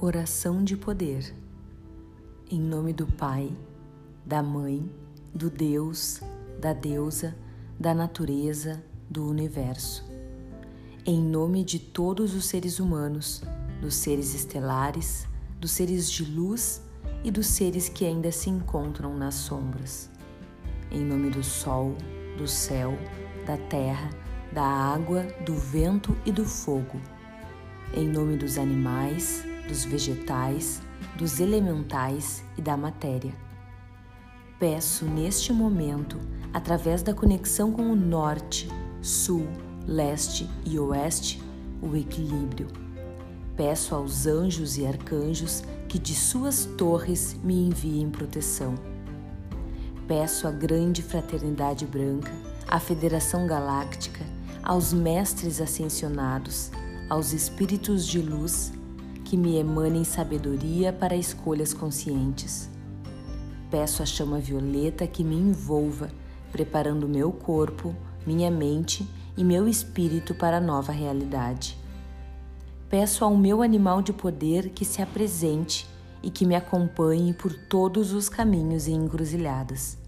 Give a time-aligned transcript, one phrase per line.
[0.00, 1.34] Oração de poder.
[2.48, 3.50] Em nome do Pai,
[4.24, 4.88] da Mãe,
[5.34, 6.20] do Deus,
[6.60, 7.36] da Deusa,
[7.80, 10.08] da natureza, do universo.
[11.04, 13.42] Em nome de todos os seres humanos,
[13.80, 15.26] dos seres estelares,
[15.58, 16.80] dos seres de luz
[17.24, 20.08] e dos seres que ainda se encontram nas sombras.
[20.92, 21.96] Em nome do Sol,
[22.36, 22.96] do céu,
[23.44, 24.10] da terra,
[24.52, 27.00] da água, do vento e do fogo.
[27.92, 30.80] Em nome dos animais, dos vegetais,
[31.16, 33.32] dos elementais e da matéria.
[34.58, 36.18] Peço neste momento,
[36.52, 38.68] através da conexão com o norte,
[39.00, 39.46] sul,
[39.86, 41.40] leste e oeste,
[41.80, 42.66] o equilíbrio.
[43.56, 48.74] Peço aos anjos e arcanjos que de suas torres me enviem proteção.
[50.08, 52.32] Peço à grande fraternidade branca,
[52.66, 54.24] à Federação Galáctica,
[54.62, 56.70] aos mestres ascensionados,
[57.08, 58.72] aos espíritos de luz
[59.28, 62.70] que me emanem sabedoria para escolhas conscientes.
[63.70, 66.08] Peço a chama violeta que me envolva,
[66.50, 67.94] preparando meu corpo,
[68.26, 69.06] minha mente
[69.36, 71.78] e meu espírito para a nova realidade.
[72.88, 75.86] Peço ao meu animal de poder que se apresente
[76.22, 79.98] e que me acompanhe por todos os caminhos e encruzilhadas.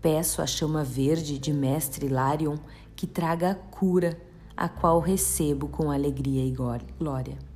[0.00, 2.56] Peço a chama verde de Mestre Larion
[2.96, 4.20] que traga a cura,
[4.56, 7.51] a qual recebo com alegria e glória.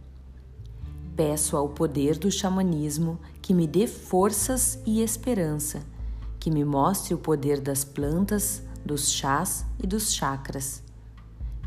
[1.17, 5.81] Peço ao poder do xamanismo que me dê forças e esperança,
[6.39, 10.83] que me mostre o poder das plantas, dos chás e dos chakras.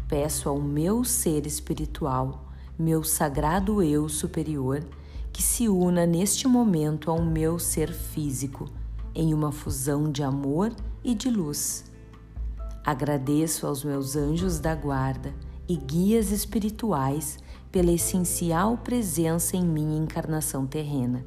[0.07, 2.45] Peço ao meu ser espiritual,
[2.77, 4.85] meu sagrado eu superior,
[5.33, 8.69] que se una neste momento ao meu ser físico,
[9.15, 10.71] em uma fusão de amor
[11.03, 11.85] e de luz.
[12.85, 15.33] Agradeço aos meus anjos da guarda
[15.69, 17.37] e guias espirituais
[17.71, 21.23] pela essencial presença em minha encarnação terrena.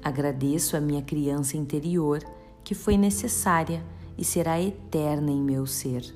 [0.00, 2.22] Agradeço a minha criança interior,
[2.62, 3.84] que foi necessária
[4.16, 6.14] e será eterna em meu ser.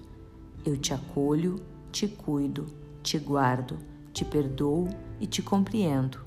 [0.64, 1.56] Eu te acolho,
[1.91, 2.66] te cuido,
[3.03, 3.76] te guardo,
[4.12, 4.88] te perdoo
[5.20, 6.20] e te compreendo.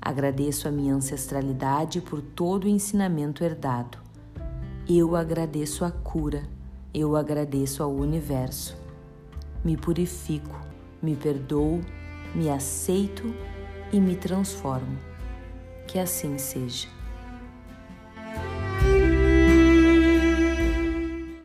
[0.00, 3.98] Agradeço a minha ancestralidade por todo o ensinamento herdado.
[4.88, 6.48] Eu agradeço a cura,
[6.94, 8.80] eu agradeço ao universo.
[9.64, 10.58] Me purifico,
[11.02, 11.80] me perdoo
[12.34, 13.34] me aceito
[13.92, 14.98] e me transformo.
[15.86, 16.88] Que assim seja.